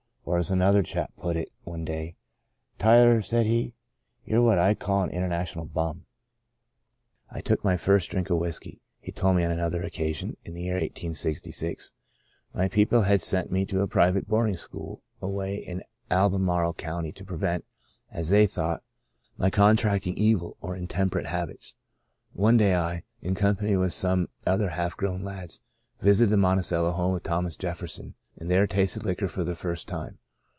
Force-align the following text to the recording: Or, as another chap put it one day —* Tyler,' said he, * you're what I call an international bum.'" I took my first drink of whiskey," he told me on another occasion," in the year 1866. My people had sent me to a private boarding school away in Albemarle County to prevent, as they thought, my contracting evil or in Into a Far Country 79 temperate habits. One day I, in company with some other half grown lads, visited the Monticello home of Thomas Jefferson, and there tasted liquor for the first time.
Or, 0.23 0.37
as 0.37 0.51
another 0.51 0.83
chap 0.83 1.11
put 1.17 1.35
it 1.35 1.51
one 1.63 1.83
day 1.83 2.15
—* 2.59 2.77
Tyler,' 2.79 3.23
said 3.23 3.47
he, 3.47 3.73
* 3.99 4.23
you're 4.23 4.41
what 4.43 4.59
I 4.59 4.75
call 4.75 5.01
an 5.01 5.09
international 5.09 5.65
bum.'" 5.65 6.05
I 7.31 7.41
took 7.41 7.63
my 7.63 7.75
first 7.75 8.11
drink 8.11 8.29
of 8.29 8.37
whiskey," 8.37 8.81
he 8.99 9.11
told 9.11 9.35
me 9.35 9.43
on 9.43 9.51
another 9.51 9.81
occasion," 9.81 10.37
in 10.45 10.53
the 10.53 10.61
year 10.61 10.75
1866. 10.75 11.95
My 12.53 12.67
people 12.69 13.01
had 13.01 13.21
sent 13.23 13.51
me 13.51 13.65
to 13.65 13.81
a 13.81 13.87
private 13.87 14.27
boarding 14.27 14.55
school 14.55 15.01
away 15.23 15.55
in 15.55 15.83
Albemarle 16.11 16.75
County 16.75 17.11
to 17.13 17.25
prevent, 17.25 17.65
as 18.11 18.29
they 18.29 18.45
thought, 18.45 18.83
my 19.37 19.49
contracting 19.49 20.15
evil 20.15 20.55
or 20.61 20.75
in 20.75 20.83
Into 20.83 20.93
a 20.93 20.97
Far 20.97 21.03
Country 21.09 21.23
79 21.23 21.25
temperate 21.25 21.39
habits. 21.39 21.75
One 22.33 22.57
day 22.57 22.75
I, 22.75 23.03
in 23.21 23.33
company 23.33 23.75
with 23.75 23.91
some 23.91 24.29
other 24.45 24.69
half 24.69 24.95
grown 24.95 25.23
lads, 25.23 25.59
visited 25.99 26.29
the 26.31 26.37
Monticello 26.37 26.91
home 26.91 27.15
of 27.15 27.23
Thomas 27.23 27.57
Jefferson, 27.57 28.13
and 28.37 28.49
there 28.49 28.65
tasted 28.65 29.03
liquor 29.03 29.27
for 29.27 29.43
the 29.43 29.55
first 29.55 29.89
time. 29.89 30.17